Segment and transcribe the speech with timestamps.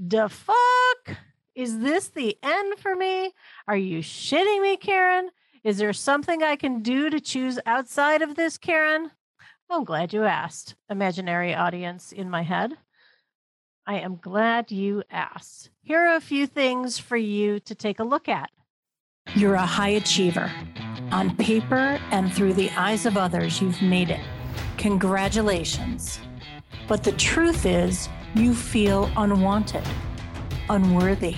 [0.00, 1.18] The fuck?
[1.56, 3.32] Is this the end for me?
[3.66, 5.30] Are you shitting me, Karen?
[5.64, 9.10] Is there something I can do to choose outside of this, Karen?
[9.68, 12.74] I'm glad you asked, imaginary audience in my head.
[13.88, 15.70] I am glad you asked.
[15.82, 18.50] Here are a few things for you to take a look at.
[19.34, 20.50] You're a high achiever.
[21.10, 24.20] On paper and through the eyes of others, you've made it.
[24.76, 26.20] Congratulations.
[26.86, 29.82] But the truth is, you feel unwanted,
[30.68, 31.36] unworthy,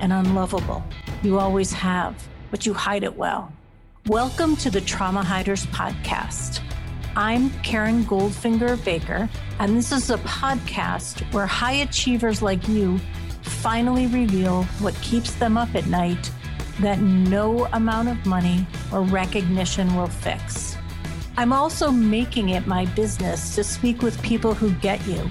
[0.00, 0.84] and unlovable.
[1.22, 3.50] You always have, but you hide it well.
[4.06, 6.60] Welcome to the Trauma Hiders Podcast.
[7.16, 12.98] I'm Karen Goldfinger Baker, and this is a podcast where high achievers like you
[13.40, 16.30] finally reveal what keeps them up at night
[16.80, 20.76] that no amount of money or recognition will fix.
[21.36, 25.30] I'm also making it my business to speak with people who get you.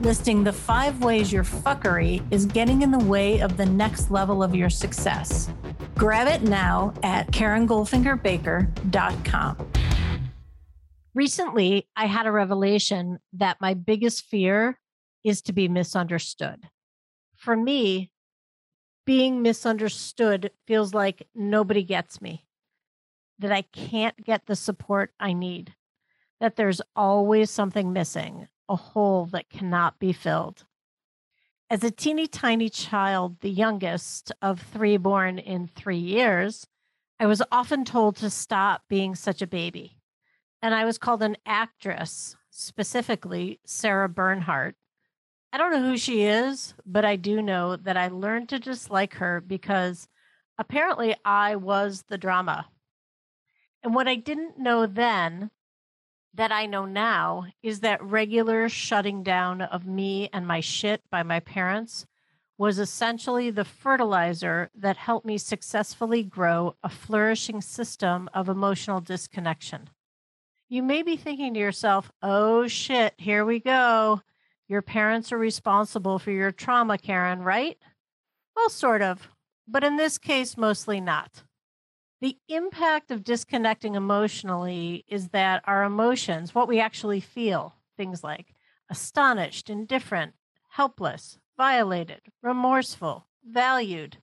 [0.00, 4.42] listing the five ways your fuckery is getting in the way of the next level
[4.42, 5.50] of your success.
[5.94, 9.72] Grab it now at KarenGoldfingerBaker.com.
[11.14, 14.78] Recently, I had a revelation that my biggest fear
[15.24, 16.68] is to be misunderstood.
[17.34, 18.10] For me,
[19.06, 22.44] being misunderstood feels like nobody gets me,
[23.38, 25.74] that I can't get the support I need,
[26.40, 30.64] that there's always something missing, a hole that cannot be filled.
[31.68, 36.66] As a teeny tiny child, the youngest of three born in three years,
[37.18, 39.98] I was often told to stop being such a baby.
[40.62, 44.76] And I was called an actress, specifically Sarah Bernhardt,
[45.56, 49.14] I don't know who she is, but I do know that I learned to dislike
[49.14, 50.06] her because
[50.58, 52.68] apparently I was the drama.
[53.82, 55.50] And what I didn't know then
[56.36, 61.22] that I know now is that regular shutting down of me and my shit by
[61.22, 62.06] my parents
[62.58, 69.90] was essentially the fertilizer that helped me successfully grow a flourishing system of emotional disconnection.
[70.68, 74.22] You may be thinking to yourself, oh shit, here we go.
[74.68, 77.78] Your parents are responsible for your trauma, Karen, right?
[78.54, 79.28] Well, sort of,
[79.68, 81.44] but in this case, mostly not.
[82.20, 88.54] The impact of disconnecting emotionally is that our emotions, what we actually feel, things like
[88.88, 90.34] astonished, indifferent,
[90.70, 94.18] helpless, violated, remorseful, valued,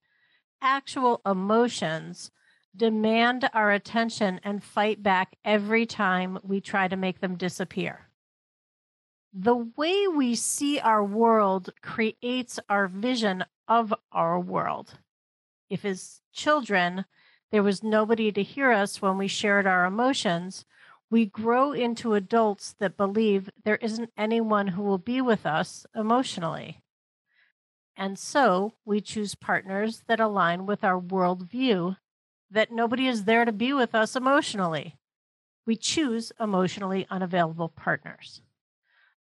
[0.61, 2.31] actual emotions
[2.75, 8.07] demand our attention and fight back every time we try to make them disappear
[9.33, 14.99] the way we see our world creates our vision of our world.
[15.69, 17.05] If as children,
[17.53, 20.65] there was nobody to hear us when we shared our emotions,
[21.11, 26.81] we grow into adults that believe there isn't anyone who will be with us emotionally.
[27.95, 31.97] And so we choose partners that align with our worldview
[32.49, 34.97] that nobody is there to be with us emotionally.
[35.67, 38.41] We choose emotionally unavailable partners.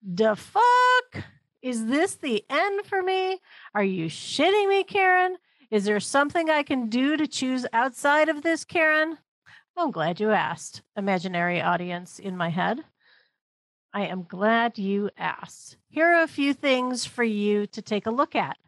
[0.02, 1.24] The fuck?
[1.60, 3.40] Is this the end for me?
[3.74, 5.36] Are you shitting me, Karen?
[5.72, 9.16] Is there something I can do to choose outside of this, Karen?
[9.74, 12.84] I'm glad you asked, imaginary audience in my head.
[13.94, 15.78] I am glad you asked.
[15.88, 18.58] Here are a few things for you to take a look at.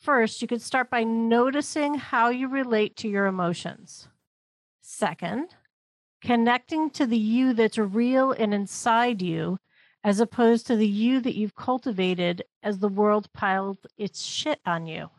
[0.00, 4.08] First, you could start by noticing how you relate to your emotions.
[4.80, 5.50] Second,
[6.20, 9.60] connecting to the you that's real and inside you
[10.02, 14.88] as opposed to the you that you've cultivated as the world piled its shit on
[14.88, 15.10] you.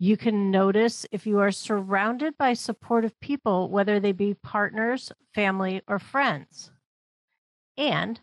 [0.00, 5.82] You can notice if you are surrounded by supportive people, whether they be partners, family,
[5.88, 6.70] or friends.
[7.76, 8.20] And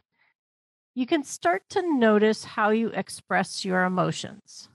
[0.93, 4.69] you can start to notice how you express your emotions.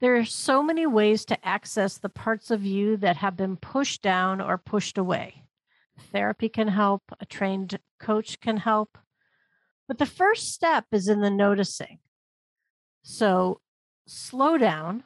[0.00, 4.00] There are so many ways to access the parts of you that have been pushed
[4.00, 5.44] down or pushed away.
[6.12, 8.96] Therapy can help, a trained coach can help,
[9.86, 11.98] but the first step is in the noticing.
[13.02, 13.60] So
[14.06, 15.04] slow down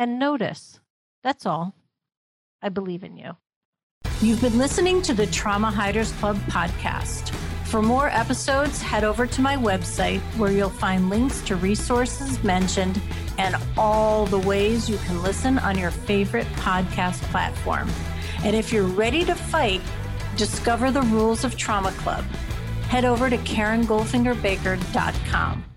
[0.00, 0.80] and notice.
[1.22, 1.74] That's all.
[2.62, 3.36] I believe in you.
[4.22, 7.28] You've been listening to the Trauma Hiders Club podcast.
[7.66, 12.98] For more episodes, head over to my website where you'll find links to resources mentioned
[13.36, 17.90] and all the ways you can listen on your favorite podcast platform.
[18.42, 19.82] And if you're ready to fight,
[20.36, 22.24] discover the rules of Trauma Club.
[22.88, 25.69] Head over to KarenGoldfingerBaker.com.